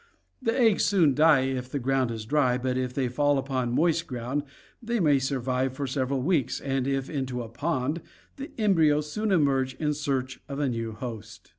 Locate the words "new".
10.69-10.93